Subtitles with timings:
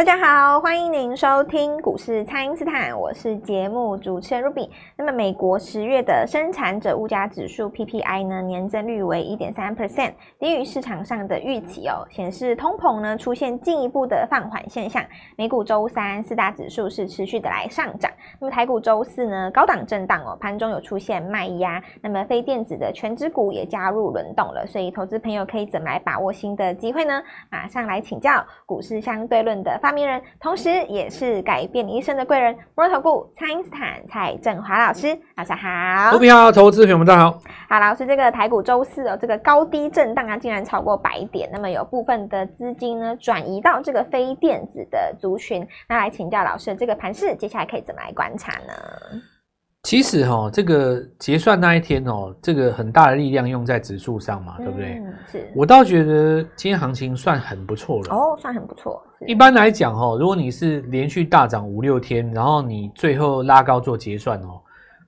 [0.00, 4.70] 大家好，欢迎您收听股市蔡因斯坦，我是节目主持人 Ruby。
[4.96, 15.04] 那么，美国十月的生产者物价指数 PPI 呢，年增率为一点三 percent，低于市场上的预期哦，显示通膨呢出现进一步的放缓现象。
[15.36, 27.22] 美股周三四大指数是持续的来上涨，那么台股周四呢高档震荡哦，盘中有出现卖压，那么非电子的全指股也加入轮动了，所以投资朋友可以怎么来把握新的机会呢？
[27.50, 36.12] 马上来请教股市相对论的发明人，同时也是改变你一生的贵人——摩尔投顾蔡英斯坦蔡振华老师，早上好。
[36.12, 37.38] 股票投资朋友们，大家好。
[37.68, 48.74] 好，老师，这个台股周四哦，这个高低震荡啊，竟然超过百点，那么有部分的资金呢转移到这个非电子的族群，那来请教老师，这个盘势接下来可以怎么来观察呢？
[49.84, 55.00] 其实哈、哦，这个结算那一天哦，这个很大的力量用在指数上嘛，对不对？
[55.02, 55.50] 嗯，是。
[55.56, 59.02] 我倒觉得今天行情算很不错了哦，算很不错。
[59.26, 64.60] 一般来讲哈、哦，如果你是连续大涨五六天，然后你最后拉高做结算哦，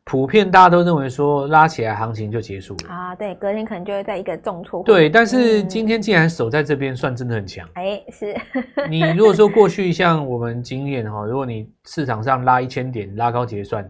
[0.04, 3.14] 普遍大家都认为说拉起来行情就结束了啊。
[3.14, 4.82] 对，隔天可能就会在一个重挫。
[4.84, 7.68] 对，但是今天竟然守在这边，算真的很强。
[7.74, 8.88] 哎、嗯，是。
[8.88, 13.86] 你如果说过去像我们经验哈，如果你市场上拉一千点拉高结算。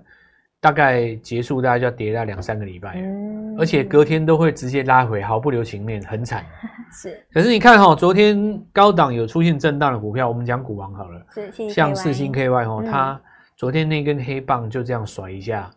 [0.63, 6.47] 大概结束，大概就要跌了两三个礼拜，嗯，而且隔天都会直接拉回，毫不留情面，很惨。
[6.93, 13.21] 是，可是你看哈，昨天高档有出现震荡的股票，我们讲股王好了，是像四星 KY 哈，嗯，它
[13.57, 15.69] 昨天那根黑棒就这样甩一下，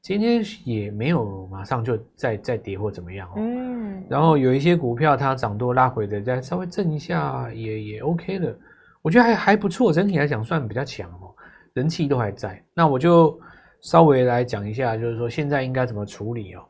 [0.00, 3.32] 今天也没有马上就再再跌或怎么样哦。
[3.38, 8.56] 嗯，然后有一些股票它涨多拉回的，再稍微震一下也也 OK 了，
[9.02, 11.34] 我觉得还还不错，整体来讲算比较强哦，
[11.72, 12.62] 人气都还在。
[12.72, 13.36] 那我就。
[13.82, 16.62] 稍微来讲一下，就是说现在应该怎么处理哦？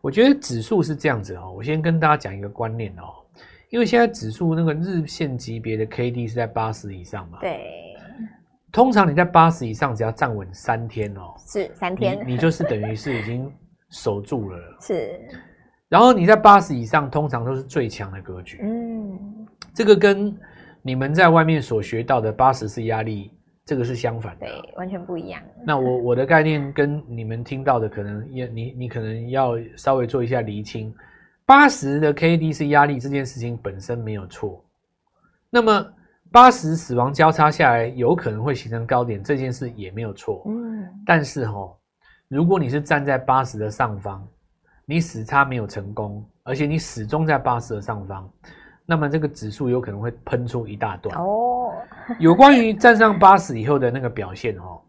[0.00, 3.10] 我觉得指数是这样子哦，我先跟大家讲一个观念哦，
[3.70, 7.96] 因为现在指数那个日线级别的 K D 是在八十以上嘛，对，
[8.72, 13.52] 通常你在八十以上，只要站稳三天哦，是三天，你，你就是等于是已经
[13.90, 15.20] 守住了， 是，
[15.88, 20.36] 然后你在八十以上，通常都是最强的格局，嗯，这个跟
[20.82, 23.32] 你们在外面所学到的八十是压力。
[23.66, 25.42] 这个是相反的，对，完全不一样。
[25.64, 30.94] 那我 我的概念跟你们听到的可能也你你可能要稍微做一下厘清。
[31.44, 34.64] 八十的 K D 是压力这件事情本身没有错，
[35.50, 35.84] 那么
[36.32, 40.42] 八十死亡交叉下来有可能会形成高点这件事也没有错。
[40.46, 41.72] 嗯，但是哈，
[42.28, 44.26] 如果你是站在八十的上方，
[44.84, 48.28] 你死叉没有成功，而且你始终在八十的上方。
[48.84, 51.65] 那么这个指数有可能会喷出一大段哦。
[52.18, 54.80] 有关于站上八十以后的那个表现哦，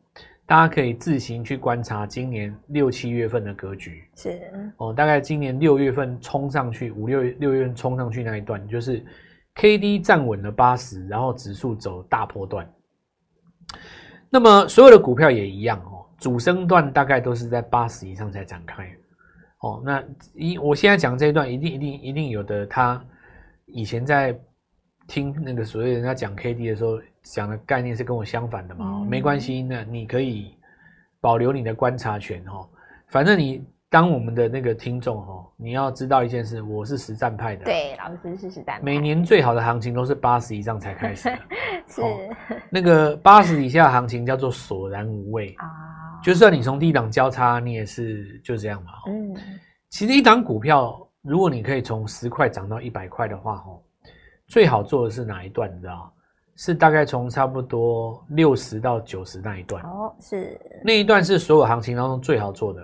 [0.46, 4.40] 大家可以自行去观察今年六七月份的格局是
[4.78, 9.04] 哦，大概今年六月份冲上去，五六六月份冲上去那一段，就是
[9.56, 12.72] K D 站稳了八十，然后指数走大波段。
[14.30, 18.88] 那么所有的股票也一样哦，主升段大概都是在八十以上才展开
[19.62, 19.82] 哦。
[19.84, 20.04] 那
[20.34, 23.04] 一我现在讲这一段，一定一定一定有的它。
[23.66, 24.40] 以前在
[25.08, 28.86] 听那个所谓人家讲 K D 的时候，讲的概念是跟我相反的嘛？
[28.86, 30.54] 嗯、没关系，那你可以
[31.22, 32.68] 保留你的观察权哦。
[33.08, 37.64] 反正你当我们的那个听众哦，你要知道一件事，我是实战派的。
[37.64, 38.82] 对，老师是实战派。
[38.84, 41.38] 每年最好的行情都是八十以上才开始的。
[41.88, 42.18] 是、哦、
[42.70, 45.66] 那个八十以下的行情叫做索然无味啊。
[46.22, 48.92] 就算你从低档交叉，你也是就这样嘛。
[49.08, 49.36] 嗯，
[49.90, 51.02] 其实一档股票。
[51.24, 53.84] 如果你可以从十块涨到一百块的话，吼，
[54.48, 55.70] 最好做的是哪一段？
[55.76, 56.12] 你知道？
[56.56, 59.84] 是大概从差不多六十到九十那一段。
[59.84, 62.82] 哦，是那一段是所有行情当中最好做的。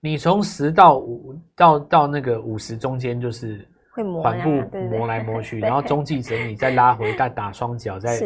[0.00, 8.20] 你从十到五到到那个五十中间，就是会缓步磨来磨去， 然后中继整理再拉回，再打双脚，再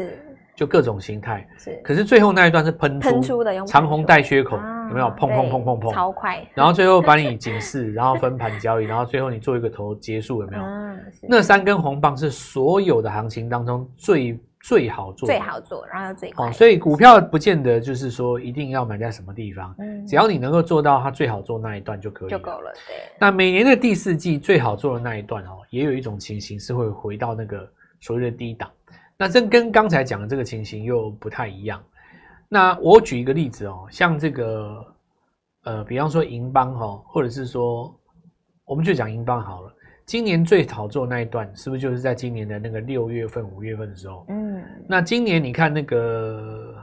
[0.56, 1.46] 就各种形态。
[1.56, 4.58] 是，可是最后那一段是喷出，喷出的，长虹带缺口。
[4.90, 5.92] 有没有砰砰砰砰砰？
[5.92, 10.62] 超快，然后最后把你警示，然后分盘交易， 然后最后你做一个头结束，有没有？
[10.62, 16.48] 嗯，那三根红棒是所有的行情当中最最好做，最好做，然后又最快。
[16.48, 22.72] 哦，所以股票不见得就是说一定要买在什么地方，嗯，只要你能够做到它最好做那一段就可以，就够了。
[22.86, 22.96] 对。
[23.18, 27.66] 那每年的第四季最好做的那一段哦，也有一种情形是会回到那个
[28.00, 28.68] 所谓的低档，
[29.16, 31.80] 那这跟刚才讲的这个情形又不太一样。
[32.52, 34.84] 那我举一个例子哦，像这个，
[35.62, 37.94] 呃，比方说银邦哈，或者是说，
[38.64, 39.72] 我们就讲银邦好了。
[40.04, 44.26] 今年最好做那一段，是不是就是在今年的那个六月份、五月份的时候？
[44.30, 44.60] 嗯。
[44.88, 46.74] 那今年你看那个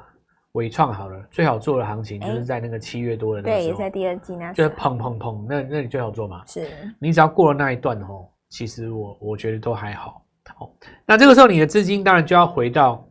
[0.54, 3.64] 伟创好了，最好做的行情就是在那个七月多的那个时候。
[3.64, 4.54] 对，也在第二季那。
[4.54, 6.46] 就是砰砰砰，那那里最好做嘛。
[6.46, 6.66] 是。
[6.98, 10.24] 你只要过了那一段哦，其实我我觉得都还好。
[10.56, 10.72] 好，
[11.06, 13.06] 那这个时候你的资金当然就要回到。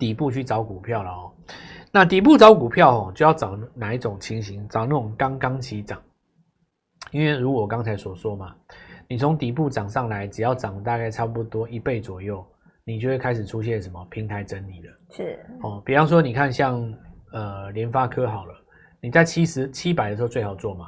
[0.00, 1.30] 底部去找股票了哦。
[1.92, 4.66] 那底部找股票哦，就要找哪一种情形？
[4.68, 6.00] 找那种刚刚起涨，
[7.10, 8.54] 因为如我刚才所说嘛，
[9.08, 12.46] 你从底部涨上来，只要涨大概差不多一倍左右，
[12.84, 14.92] 你就会开始出现什么平台整理了。
[15.10, 16.94] 是哦，比方说你看像
[17.32, 18.54] 呃联发科好了，
[19.00, 20.86] 你在七十七百的时候最好做嘛，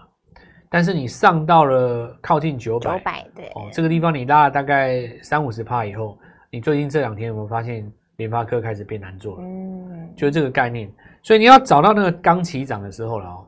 [0.70, 6.16] 但是你上到了靠近九百，九百对哦，这个地方你拉了大概三五十帕以后，
[6.48, 7.92] 你最近这两天有没有发现？
[8.22, 10.88] 联发科开始变难做了，嗯，就是这个概念，
[11.24, 13.44] 所以你要找到那个刚起涨的时候了哦。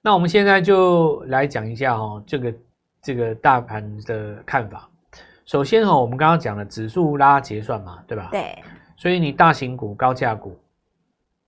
[0.00, 2.54] 那我们现在就来讲一下哦，这个
[3.02, 4.88] 这个大盘的看法。
[5.44, 8.28] 首先哦，我们刚刚讲了指数拉结算嘛，对吧？
[8.30, 8.56] 对。
[8.96, 10.58] 所以你大型股、高价股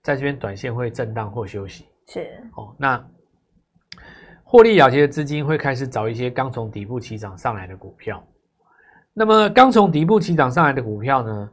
[0.02, 2.74] 在这边短线会震荡或休息，是哦。
[2.76, 3.02] 那
[4.44, 8.22] 获利了结的资金会开始找一些刚从底部起涨上来的股票。
[9.14, 11.50] 那么刚从底部起涨上来的股票呢？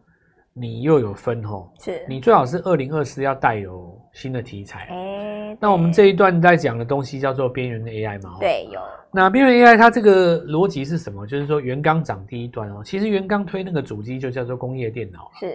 [0.53, 4.88] 你又有分吼，是你最好是二零二四要带有新的题材。
[4.91, 8.38] 哎，那我们这一段在讲的东西叫做边缘的 AI 嘛？
[8.39, 8.79] 对，有。
[9.11, 11.25] 那边缘 AI 它这个逻辑是什么？
[11.25, 15.31] 就是说元刚涨第一段哦，其实元刚推那个主机就叫做工业电脑。
[15.39, 15.51] 是。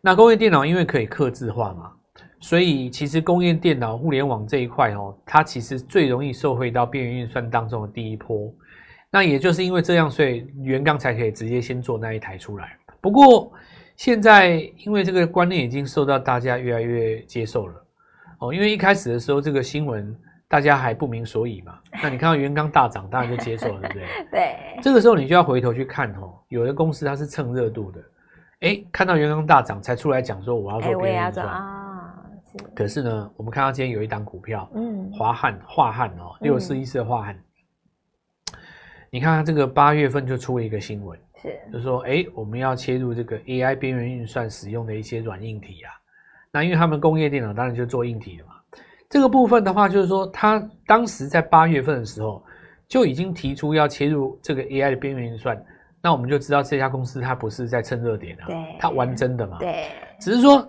[0.00, 1.92] 那工业电脑因为可以刻字化嘛，
[2.40, 8.50] 所以其实工业电脑、互联网这一块哦，它其实最容易受惠到边缘运算当中的第一波。
[9.10, 12.76] 那也就是因为这样，所以元刚才可以直接先做那一台出来。
[13.06, 13.52] 不过
[13.94, 17.74] 现在，因为这个观念已经受到大家越来越接受了
[18.40, 18.52] 哦。
[18.52, 20.12] 因为一开始的时候，这个新闻
[20.48, 21.78] 大家还不明所以嘛。
[22.02, 24.06] 那你看到元刚大涨，当然就接受了，对不对？
[24.32, 24.56] 对。
[24.82, 28.00] 这个时候你就要回头去看哦，有的公司它是蹭热度的，
[28.62, 30.90] 哎，看到元刚大涨才出来讲说我要做。
[32.74, 37.38] 可是呢，我们看到今天有一档股票，嗯，华汉华汉哦，六四一四的华汉，
[39.10, 41.18] 你看它这个八月份就出了一个新闻。
[41.42, 45.92] 是，就是说，哎，我们要切入这个 AI 边缘运算使用的一些软硬体啊。
[46.50, 48.52] 那因为他们工业电脑当然就做硬体的嘛。
[49.10, 52.42] 这个部分的话，就是说，他当时在八月份的时候
[52.88, 55.62] 就已经提出要切入这个 AI 的边缘运算。
[56.02, 59.58] 那我们就知道这家公司它不是在蹭热点啊，对，它玩真的嘛。
[59.58, 59.88] 对，
[60.18, 60.66] 只是说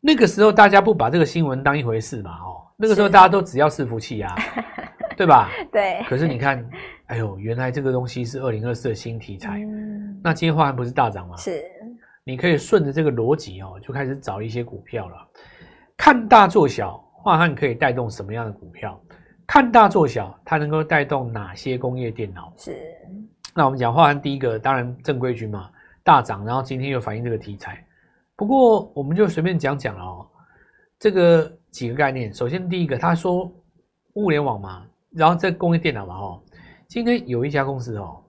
[0.00, 4.34] 那个时候大家不把这个新闻当一回事嘛，哦，那个时候大家都只要伺服器啊，
[5.16, 5.50] 对吧？
[5.70, 6.02] 对。
[6.08, 6.68] 可是你看。
[7.10, 9.58] 哎呦，原来这个东西是二零二四的新题材。
[9.58, 11.36] 嗯，那今天华汉不是大涨吗？
[11.36, 11.60] 是，
[12.22, 15.16] 你可以顺着这个逻辑哦，就开始找一些股票了。
[15.96, 18.98] 看大做小，华汉可以带动什么样的股票？
[19.44, 22.54] 看大做小，它能够带动哪些工业电脑？
[22.56, 22.76] 是。
[23.56, 25.68] 那我们讲华汉第一个，当然正规军嘛，
[26.04, 27.84] 大涨，然后今天又反映这个题材。
[28.36, 30.24] 不过我们就随便讲讲了哦，
[30.96, 32.32] 这个几个概念。
[32.32, 33.52] 首先第一个，他说
[34.14, 36.42] 物联网嘛，然后这工业电脑嘛，哦。
[36.90, 38.20] 今天有一家公司哦，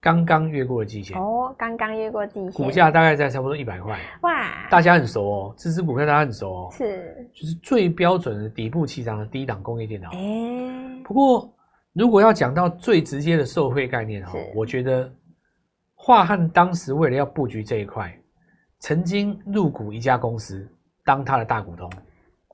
[0.00, 1.16] 刚刚越过了季线。
[1.16, 3.96] 哦，刚刚越过季线，股价大概在差不多一百块。
[4.22, 10.10] 哇，大家很熟哦，这支股票大家很熟哦，是，就是最标准的底部起涨的低档工业电脑。
[10.14, 11.48] 哎，不过
[11.92, 15.08] 如果要讲到最直接的受惠概念哦，我觉得
[15.94, 18.12] 华汉当时为了要布局这一块，
[18.80, 20.68] 曾经入股一家公司
[21.04, 21.88] 当他的大股东。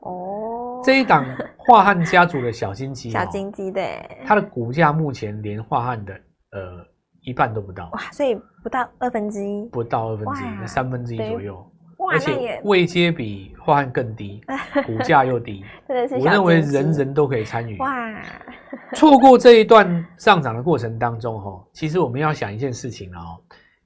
[0.02, 0.44] 哦。
[0.88, 1.22] 这一档
[1.58, 6.14] 华汉家族的小金鸡， 小金鸡对，它的股价目前连华汉的
[6.52, 6.82] 呃
[7.20, 7.90] 一半都不到。
[7.92, 11.62] 哇，所以不到二分之一，不到二分之一，三分之一左右，
[12.10, 14.40] 而且位阶比华汉更低，
[14.86, 17.76] 股价又低，真的是我认为人人都可以参与。
[17.80, 18.22] 哇。
[18.96, 23.36] 错过这一段上涨的过程当中哈，其实我们要想一件事情哦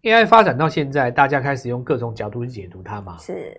[0.05, 3.53] ，AI 发展到现在，大家开始用各种角度去解读它嘛，是。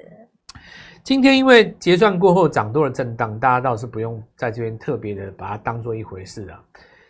[1.04, 6.64] 今天因为结算过后涨多了震荡，大家倒是不用在这边特别的把它当做一回事啊。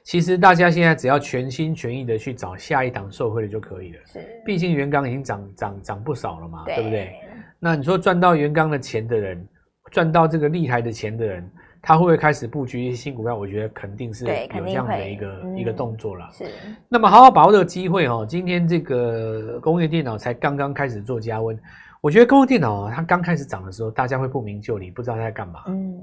[0.04, 4.00] 其实大家现在只要全心全意的去找下一档受惠的就可以了。
[4.08, 7.14] 是，毕竟元刚已经涨涨涨不少了嘛，对，对不对？
[7.60, 9.48] 那你说赚到元刚的钱的人，
[9.92, 11.48] 赚到这个厉害的钱的人，
[11.80, 13.36] 他会不会开始布局一些新股票？
[13.36, 16.28] 我觉得肯定是有这样的一个一个动作了。
[16.34, 16.46] 是。
[16.90, 21.56] 那么好好把握这个机会哦，今天这个工业电脑才刚刚开始做加温。
[22.04, 25.64] 我觉得工业电脑啊，它刚开始涨的时候，大家会不明就里，不知道它在干嘛。
[25.68, 25.98] 嗯，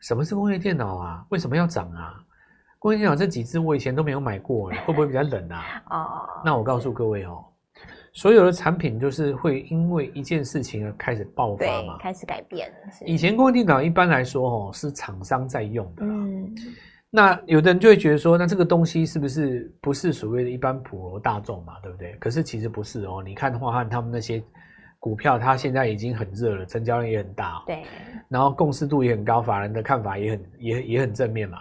[0.00, 1.24] 什么是工业电脑啊？
[1.28, 2.20] 为什么要涨啊？
[2.80, 5.62] 工业电脑这几支我以前都没有买过，会不会比较冷啊？
[5.88, 7.44] 哦，那我告诉各位哦，
[8.12, 12.68] 所有的产品就是会因为一件事情而开始爆发嘛，开始改变。
[13.04, 16.04] 以前工业电脑一般来说哦，是厂商在用的。
[16.04, 16.52] 嗯，
[17.08, 21.74] 那有的人就会觉得说，那这个东西是不是不是所谓的一般普罗大众嘛？
[21.84, 22.14] 对不对？
[22.14, 24.42] 可是其实不是哦，你看樺汉他们那些。
[24.98, 27.82] 股票它现在已经很热了，成交量也很大，对，
[28.28, 31.58] 然后共识度也很高，法人的看法也很也也很正面嘛。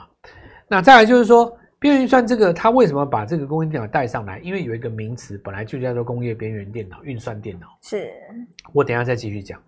[0.68, 1.46] 那再来就是说，
[1.77, 4.39] 边边缘运算这个，它为什么把这个工业电脑带上来？
[4.39, 7.68] 因为有一个名词本来就叫做工业边缘电脑、运算电脑。
[7.82, 8.12] 是，
[8.74, 9.62] 我等一下再继续讲。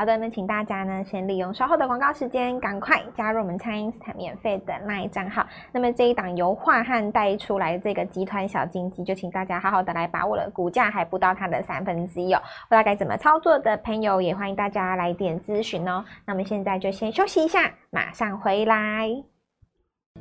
[0.00, 5.44] 好的，那请大家呢，先利用稍后的广告时间，赶快加入我们蔡因斯坦免费的 LINE 账号。
[5.72, 10.48] 那么这一档由画汉带出来的这个集团小金鸡，就请大家好好的来把握了。
[10.50, 16.04] 股价还不到它的三分之一哦，不知道该怎么操作的朋友，也欢迎大家来电咨询哦。
[16.24, 19.37] 那么现在就先休息一下，马上回来。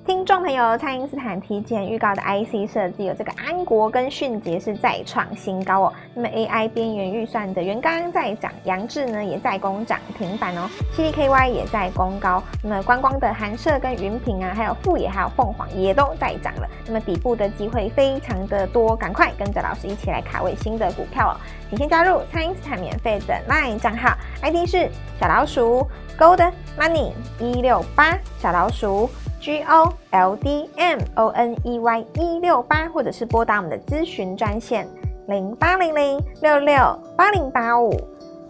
[0.06, 5.94] 听众朋友，蔡因斯坦提前预告的 IC 设计有这个安国跟迅捷是再创新高哦。
[6.13, 12.42] 那么 AI 边缘预算的元刚在涨，扬智呢也在攻涨停板哦，CDKY 也在攻高。
[12.63, 16.68] 那么观光的寒舍跟云品啊，还有富野还有凤凰也都在涨了。
[16.86, 21.34] 那么底部的机会非常的多，赶快跟着老师一起来卡位新的股票哦。
[21.70, 24.89] 请先加入蔡因斯坦免费的 LINE 账号，ID 是
[25.20, 25.86] 小老鼠
[26.18, 26.50] Gold
[26.80, 29.10] Money 一六八小老鼠。
[29.39, 34.88] G O L D M O N E Y 一六八，或者是拨打我们的咨询专线
[35.27, 36.75] 零八零零六六
[37.15, 37.91] 八零八五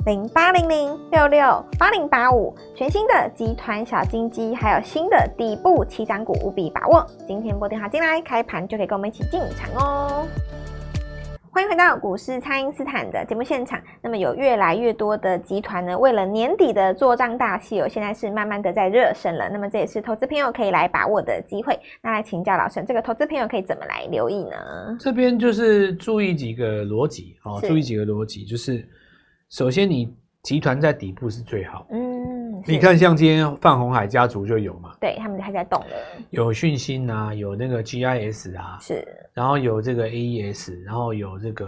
[0.06, 7.06] 零八零零六六八零八五，全新的集团小金鸡，还有新的底部起涨股，务必把握。
[7.27, 10.25] 今天拨电话进来，开盘就可以跟我们一起进场哦。
[11.51, 13.82] 欢迎回到股市，蔡因斯坦的节目现场。
[14.01, 19.50] 那么有越来越多的集团呢，为了年底的做账大戏哦，现在是慢慢的在热身了。
[19.50, 21.80] 那么这也是投资朋友可以来把握的机会。
[22.01, 24.98] 那来请教老师，这个投资朋友可以怎么来留意呢？
[25.00, 28.88] 这边就是注意几个逻辑哦，注意几个逻辑，就是
[29.50, 30.13] 首先你
[30.44, 31.88] 集团在底部是最好。
[31.92, 32.07] 嗯。
[32.67, 34.93] 你看，像今天范红海家族就有嘛？
[35.00, 35.88] 对，他们还在动了。
[36.31, 41.65] 有讯芯啊，有那个 GIS 啊，是，然后有这个 AES，然后有这个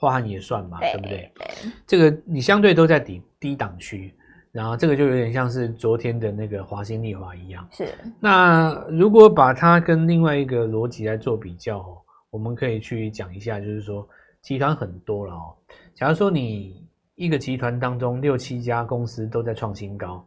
[0.00, 1.32] 樺汉也算嘛，对，对不对？
[1.36, 1.46] 对，
[1.86, 4.12] 这个你相对都在低低档区，
[4.50, 7.66] 然后这个就有点像是昨天的那个华兴丽华一样。
[7.70, 7.88] 是。
[8.18, 11.98] 那如果把它跟另外一个逻辑来做比较，哦
[12.30, 14.08] 我们可以去讲一下，就是说
[14.40, 15.54] 集团很多了哦。
[15.94, 16.82] 假如说你。
[17.14, 20.26] 一个集团当中六七家公司都在创新高，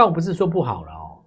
[0.00, 1.20] 倒不是说不好了哦，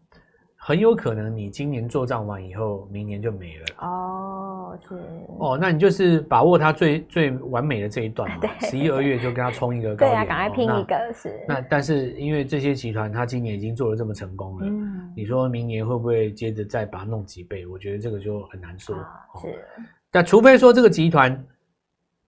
[0.55, 4.75] 很有可能你今年做账完以后，明年就没了哦。
[4.89, 4.95] 是
[5.37, 11.45] 哦，那你就是把握它最最完美的这一段嘛， 十一二月就跟它冲一个高 点，对啊，赶快拼一个是。
[11.47, 17.67] 那但是因为这些集团它今年已经做的这么成功了，嗯，你说明年会不会接着再把它弄几倍？
[17.67, 18.95] 我觉得这个就很难说。
[19.39, 19.63] 是，
[20.09, 21.45] 但除非说这个集团。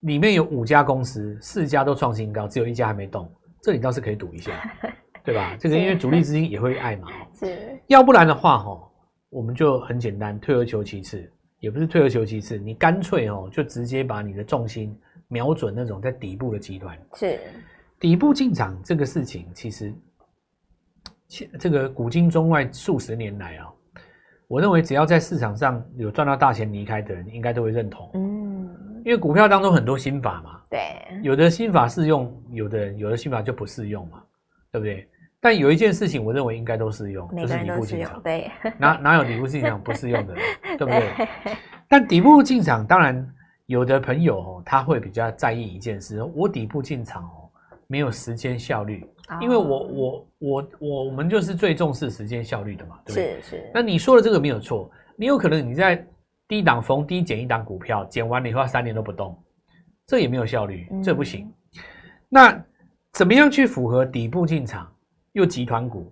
[0.00, 3.28] 里面有五家公司，四家都创新高，只有一家还没动，
[3.62, 4.52] 这里倒是可以赌一下，
[5.26, 5.54] 对吧？
[5.60, 7.78] 这 个因为主力资金也会爱嘛，是。
[7.88, 8.80] 要不然的话，哈，
[9.28, 14.96] 我们就很简单，退而求其次，也不是退而求其次，你干脆哦，就直接把你的重心
[15.28, 17.38] 瞄准那种在底部的集团，是。
[17.98, 19.92] 底部进场这个事情，其实，
[21.58, 23.68] 这个古今中外数十年来啊，
[24.48, 28.46] 我认为只要在市场上有赚到大钱离开的人，应该都会认同，嗯。
[29.04, 30.80] 因为股票当中很多心法嘛，对，
[31.22, 34.20] 有的心法适用，有的有的心法就不适用嘛，
[34.72, 35.08] 对不对？
[35.46, 38.20] 但有一件事情，我认为应该都适用，就是底部进场。
[38.20, 40.34] 对， 哪哪有底部进场不适用的，
[40.76, 41.28] 对不对？
[41.88, 43.24] 但底部进场，当然
[43.66, 47.48] 有的朋友哦，他会比较在意一件事，我底部进场哦，
[47.86, 49.08] 没有时间效率，
[49.40, 53.40] 因为我我我我我们就是最重视时间效率的嘛，对不对？
[53.40, 53.70] 是是。
[53.72, 56.04] 那你说的这个没有错，你有可能你在。
[56.48, 59.36] 低档逢低减一档股票，减完了以后三年都不动，
[60.06, 61.44] 这也没有效率，这不行。
[61.44, 61.82] 嗯、
[62.28, 62.64] 那
[63.14, 64.88] 怎么样去符合底部进场
[65.36, 66.10] 又集团股，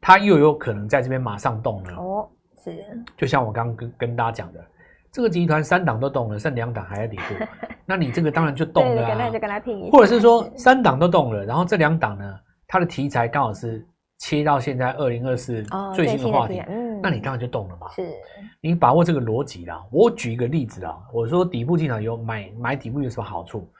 [0.00, 1.94] 它又有可能在这边马上动了？
[1.96, 2.28] 哦，
[2.62, 2.84] 是。
[3.16, 4.62] 就像我刚刚跟跟大家讲的，
[5.10, 7.44] 这个集团三档都动了，剩两档还在底部，
[7.86, 9.30] 那你这个当然就动了啊。
[9.30, 9.90] 就跟他拼一下。
[9.90, 13.84] 或者是说三档都动了，然后这两档呢，它的题材刚好是。
[14.18, 15.62] 切到现在二零二四
[15.94, 17.90] 最新的话题，嗯，那你当然就动了嘛。
[17.90, 18.14] 是，
[18.62, 19.84] 你把握这个逻辑啦。
[19.92, 23.70] 我举一个例子啦，我说底部进场有买买底部有什么好处？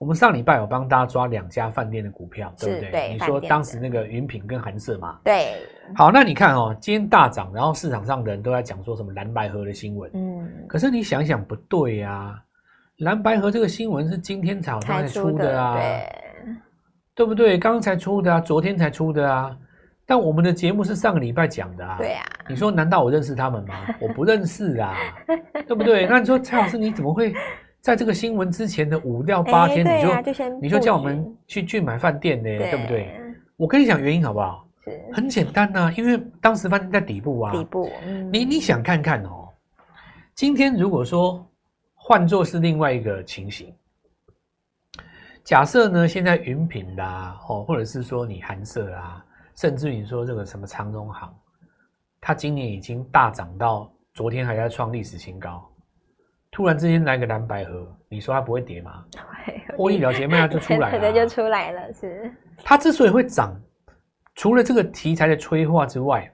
[0.00, 2.90] 我们上礼拜有帮大家抓两家饭店的股票，对不对？
[2.90, 5.20] 对，你说当时那个云品跟韩舍嘛。
[5.22, 5.52] 对。
[5.94, 12.34] 好，那你看哦，今天大涨，然后市场上的人都在讲说什么蓝白河的新闻，嗯，可是你想想不对呀，啊，
[13.00, 16.08] 蓝白河这个新闻是今天早上才出的啊，对，
[17.16, 17.58] 对不对？
[17.58, 19.54] 刚刚才出的啊，昨天才出的啊。
[20.06, 23.74] 但我们的节目是上个礼拜讲的啊，对啊，你说难道我认识他们吗？
[24.00, 24.96] 我不认识啊，
[25.68, 26.06] 对不对？
[26.06, 27.34] 那你说蔡老师你怎么会
[27.80, 32.44] 在这个新闻之前的五到八天你就、你就叫我们去去买饭店呢？
[32.44, 33.20] 对，对不对？
[33.56, 34.66] 我跟你讲原因好不好？
[35.12, 37.90] 很简单呐、啊，因为当时饭店在底部啊，底部。
[38.06, 39.48] 嗯、你你想看看哦，
[40.34, 41.46] 今天如果说
[41.94, 43.74] 换作是另外一个情形，
[45.44, 49.24] 假设呢现在云品啦，哦，或者是说你寒舍啊。
[49.56, 51.30] 甚至于说这个什么长荣行，
[52.18, 55.70] 它今年已经大涨到昨天还在创历史新高，
[56.50, 59.04] 突然之间来个蓝白合，你说它不会跌吗？
[59.76, 61.92] 获利了结卖就出来了，对， 就出来了。
[61.92, 62.30] 是
[62.64, 63.58] 它之所以会涨，
[64.34, 66.30] 除了这个题材的催化之外，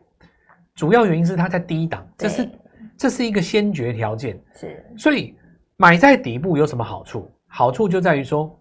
[0.74, 2.50] 主要原因是它在低档，这是
[2.96, 4.40] 这是一个先决条件。
[4.54, 5.36] 是，所以
[5.76, 7.30] 买在底部有什么好处？
[7.48, 8.58] 好处就在于说，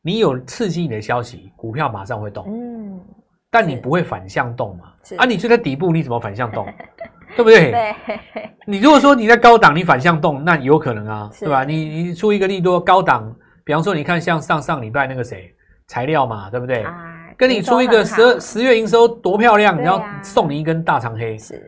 [0.00, 2.44] 你有刺激你的消息，股票马上会动。
[2.48, 3.00] 嗯，
[3.50, 4.92] 但你不会反向动嘛？
[5.18, 6.66] 啊，你就在底部，你怎么反向动？
[7.36, 7.70] 对不对？
[7.70, 7.94] 对。
[8.66, 11.64] 你如果说你在高档，你反向动，那有可能啊，对吧？
[11.64, 13.34] 你你出一个利多高档，
[13.64, 15.54] 比方说你看像上上礼拜那个谁
[15.86, 16.84] 材料嘛，对不对？
[17.36, 21.38] 跟你出一个十二十月营收多漂亮，然后送你一根大长黑。
[21.38, 21.62] 是。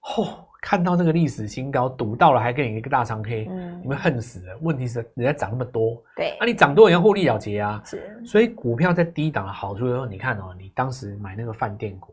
[0.00, 0.28] 嚯！
[0.62, 4.58] 看到这个历史新高，赌到了还给你一个大长黑，嗯，你们恨死了。
[4.62, 7.80] 问题是人家涨那么多，对，啊，你涨多也要获利了结啊。
[7.84, 8.02] 是。
[8.24, 12.12] 所以股票在低档的好处就是说，你看哦，你当时买那个饭店股。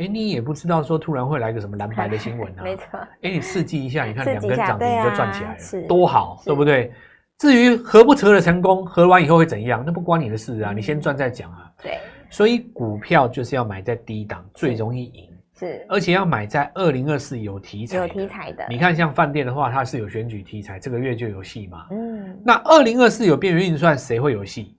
[0.00, 2.62] 哎，你也不知道说突然会来个什么蓝白的新闻啊？
[2.64, 2.98] 没错。
[3.22, 6.92] 哎，你刺激一下，你看两根涨停就赚起来了，多好，对不对？
[7.38, 11.72] 至于合不合的成功，合完以后会怎样，那不关你的事啊，你先赚再讲啊。
[11.82, 11.98] 对。
[12.28, 15.28] 所以股票就是要买在低档，最容易赢。
[15.58, 15.84] 是。
[15.88, 18.64] 而且要买在二零二四有题材、有题材的。
[18.68, 21.86] 你看像饭店的话，它是有选举题材，这个月就有戏嘛。
[21.90, 22.38] 嗯。
[22.44, 24.76] 那二零二四有边缘运算，谁会有戏？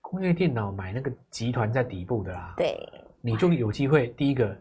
[0.00, 2.54] 工业电脑买那个集团在底部的啦。
[2.56, 2.76] 对。
[3.26, 4.56] 你就有机会，第一个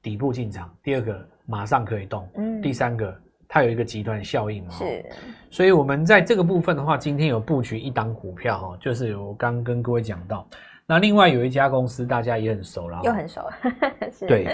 [0.00, 3.12] 底部进场，第二个马上可以动，嗯，第三个
[3.48, 5.04] 它有一个集团效应嘛，是，
[5.50, 10.48] 所以我们在这个部分的话，今天有布局一档股票哈，就是我刚跟各位讲到，
[10.86, 13.42] 那另外有一家公司大家也很熟了，又很熟，
[14.12, 14.26] 是。
[14.26, 14.46] 对，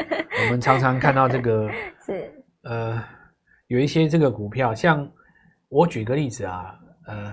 [0.47, 1.71] 我们常常看到这个
[2.07, 2.33] 是。
[2.62, 3.02] 呃
[3.69, 5.09] 有一些这个股票，像
[5.69, 6.75] 我举个例子啊，
[7.07, 7.33] 呃，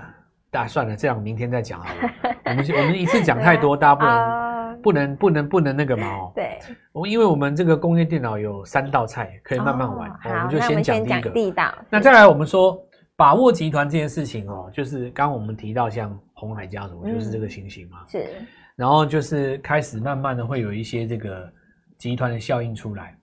[0.52, 4.47] 大家算了，这样明天再讲好了，我们我们一次讲太多， 大家不能。
[4.88, 6.58] 不能不能不能那个嘛哦，对，
[6.94, 11.30] 我因为我们这个工业电脑有三道菜可以慢慢玩，我们就先讲第一个。
[11.32, 11.74] 地道。
[11.90, 12.82] 那再来我们说
[13.18, 18.30] 把握集团这件事情哦，就是刚刚我们提到像红海家族就是这个情形嘛，是。
[18.78, 21.52] 然后就是开始慢慢的会有一些这个
[21.98, 23.14] 集团的效应出来，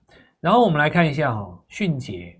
[0.42, 2.38] 然后我们来看一下哈，迅捷。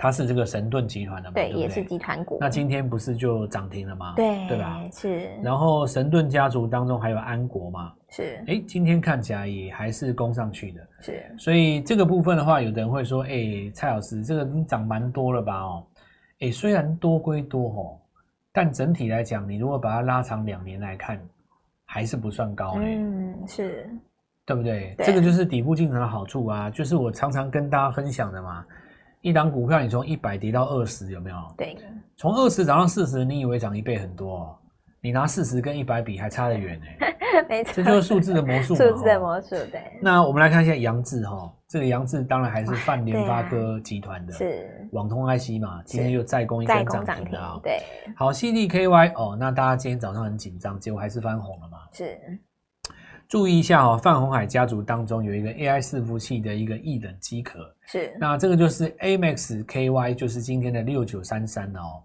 [0.00, 1.34] 它是这个神盾集团的嘛？
[1.34, 2.38] 对，对对也是集团股。
[2.40, 4.14] 那今天不是就涨停了吗？
[4.14, 4.80] 对，对吧？
[4.92, 5.28] 是。
[5.42, 7.92] 然后神盾家族当中还有安国嘛？
[8.08, 8.40] 是。
[8.46, 10.80] 哎，今天看起来也还是攻上去的。
[11.00, 11.34] 是。
[11.36, 15.84] 所以这个部分的话，有的人会说：“哎，蔡老师，这个你涨蛮多了吧？”哦，
[16.38, 17.98] 哎，虽然多归多哦，
[18.52, 21.20] 但整体来讲，你如果把它拉长两年来看，
[21.84, 22.76] 还是不算高。
[22.78, 23.90] 嗯，是。
[24.46, 24.94] 对不对？
[24.96, 25.06] 对。
[25.06, 28.64] 这个就是底部进场的好处啊，就是我常常跟大家分享的嘛。
[29.20, 31.36] 一档股票，你从一百跌到二十，有没有？
[31.56, 31.76] 对，
[32.16, 34.56] 从二十涨到四十，你以为涨一倍很多哦？
[35.00, 36.86] 你拿四十跟一百比，还差得远呢。
[37.48, 38.74] 没错，这就是数字的魔术。
[38.76, 39.80] 数字的魔术，对。
[40.02, 47.60] 那我们来看一下杨志哈，这个杨志当然还是泛联发科集团的，是网通 IC 嘛，今天又再攻一根涨停了。
[47.62, 47.80] 对，
[48.16, 51.78] 好，CDKY 哦，那大家今天早上很紧张，结果还是翻红了嘛？
[51.92, 52.18] 是。
[53.28, 58.16] 注意一下哦，泛红海家族当中有一个 AI 伺服器的一个异冷机壳，是。
[58.18, 62.02] 那这个就是 AMAX-KY，就是今天的六九三三哦，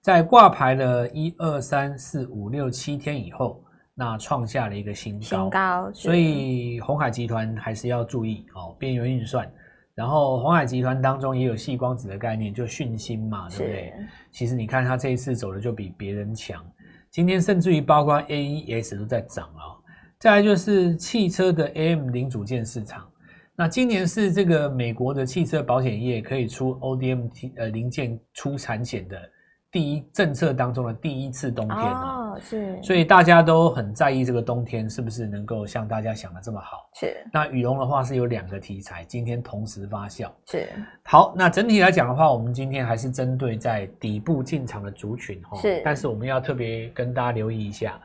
[0.00, 3.62] 在挂牌了一二三四五六七天以后，
[3.94, 9.48] 那创下了一个新高，新高，所以红海集团还是要注意哦，边缘运算。
[9.94, 13.94] 然后红海集团当中也有细光子的概念，就讯芯嘛，对不对？
[14.32, 16.60] 其实你看它这一次走的就比别人强，
[17.10, 19.75] 今天甚至于包括 AES 都在涨啊。
[20.18, 23.06] 再来就是汽车的 AM 零组件市场，
[23.54, 29.20] 那今年是这个美国的汽车保险业可以出 ODM 呃零件出产险的
[29.70, 36.88] 第一政策当中的第一次冬天哦，是，所以大家都很在意这个冬天是不是能够像大家想的这么好。
[36.94, 40.30] 是，那羽绒的话是有两个题材，今天同时发酵。
[40.46, 40.66] 是，
[41.04, 48.00] 好，那整体来讲的话，我们今天还是针对在底部进场的族群哈，是，但是我们要特别跟大家留意一下。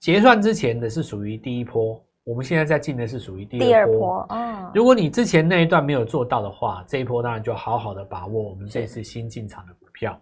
[0.00, 4.26] 结算之前的是属于第一波，我们现在在进的是属于第二波。
[4.30, 10.18] 哦，如果你之前那一段没有做到的话，这一波当然就好好的把握我们这次新进场的股票。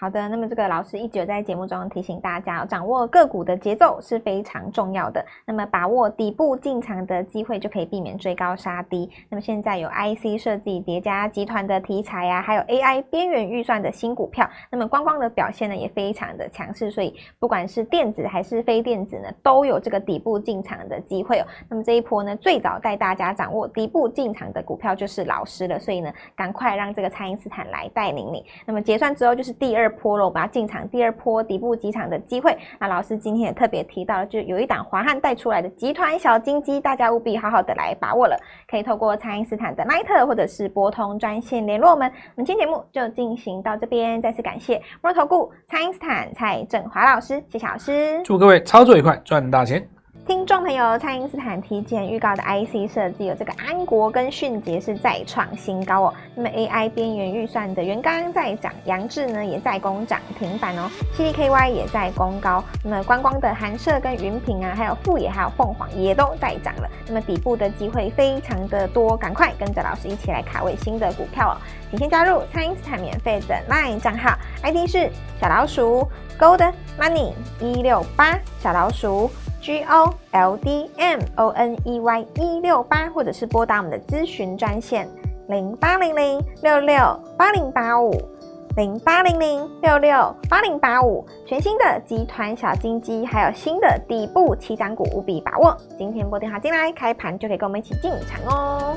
[0.00, 5.22] 好的，那么这个老师一直有在节目中提醒大家，掌握个股的节奏是非常重要的。
[5.44, 9.10] 那么把握底部进场的机会，就可以避免追高杀低。
[9.28, 16.90] 那么现在有 IC 设计叠加集团的题材啊，还有 AI 边缘预算的新股票，那么光光的表现呢也非常的强势。
[16.90, 21.46] 所以不管是电子还是非电子呢，都有这个底部进场的机会哦。
[21.68, 25.78] 那么这一波呢，最早带大家掌握底部进场的股票就是老师了。
[25.78, 28.42] 所以呢，赶快让这个蔡因斯坦来带领你。
[28.64, 32.56] 那么结算之后就是第二波了，我们要进场第二波底部起涨的机会。
[32.78, 38.36] 那老师今天也特别提到，就有一档华汉带出来的集团小金鸡，大家务必好好的来把握了。
[38.68, 42.10] 可以透过蔡因斯坦的 LINE 或者是拨通专线联络我们。
[42.36, 49.99] 我们今天节目就进行到这边，再次感谢摩尔投顾蔡因斯坦蔡振华老师，谢谢老师，祝各位操作愉快，赚大钱。
[50.26, 56.14] 听众朋友，蔡因斯坦提前预告的 IC 设计有这个安国跟迅捷是再创新高哦。
[56.34, 62.62] 那么 AI 边缘预算的元刚在涨，扬智呢也在攻涨停板哦，CDKY 也在攻高。
[62.84, 66.88] 那么观光的寒舍跟云品啊，还有富野还有凤凰也都在涨了。
[67.08, 71.54] 那么底部的机会非常的多，赶快跟着老师一起来卡位新的股票哦。
[71.90, 76.06] 请先加入蔡因斯坦免费的 LINE 账号，ID 是小老鼠
[76.38, 79.28] Gold Money 一六八小老鼠。
[79.60, 85.08] G O L D M O N E Y 一六八，或者是拨打我们的咨询专线
[85.48, 86.96] 零八零零六六
[87.36, 88.10] 八零八五
[88.76, 95.76] 零八零零六六八零八五，全新的集团小金鸡，还有新的底部起涨股，务必把握。
[95.98, 98.96] 今天拨电话进来，开盘就可以跟我们一起进场哦。